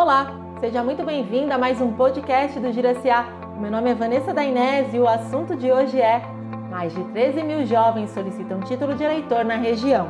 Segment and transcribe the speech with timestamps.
[0.00, 3.28] Olá, seja muito bem-vinda a mais um podcast do Giraciá.
[3.58, 6.22] Meu nome é Vanessa Dainese e o assunto de hoje é
[6.70, 10.08] mais de 13 mil jovens solicitam título de eleitor na região.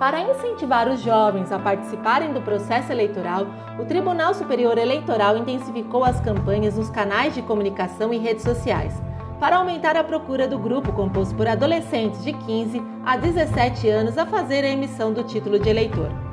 [0.00, 3.46] Para incentivar os jovens a participarem do processo eleitoral,
[3.78, 9.00] o Tribunal Superior Eleitoral intensificou as campanhas nos canais de comunicação e redes sociais
[9.38, 14.26] para aumentar a procura do grupo composto por adolescentes de 15 a 17 anos a
[14.26, 16.25] fazer a emissão do título de eleitor.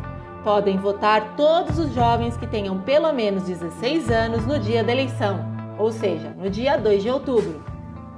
[0.43, 5.39] Podem votar todos os jovens que tenham pelo menos 16 anos no dia da eleição,
[5.79, 7.63] ou seja, no dia 2 de outubro.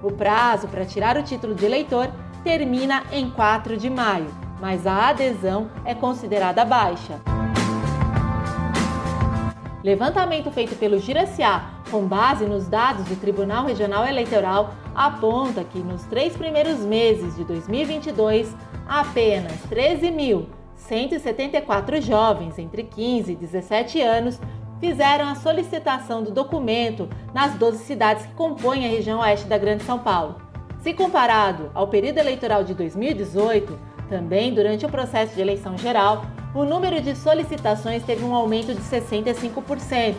[0.01, 2.09] O prazo para tirar o título de eleitor
[2.43, 4.25] termina em 4 de maio,
[4.59, 7.21] mas a adesão é considerada baixa.
[9.83, 16.01] Levantamento feito pelo Giraciá, com base nos dados do Tribunal Regional Eleitoral, aponta que nos
[16.05, 18.55] três primeiros meses de 2022,
[18.87, 19.59] apenas
[20.89, 24.39] 13.174 jovens entre 15 e 17 anos
[24.79, 29.83] fizeram a solicitação do documento nas 12 cidades que compõem a região oeste da Grande
[29.83, 30.35] São Paulo.
[30.81, 33.77] Se comparado ao período eleitoral de 2018,
[34.07, 38.81] também durante o processo de eleição geral, o número de solicitações teve um aumento de
[38.81, 40.13] 65%,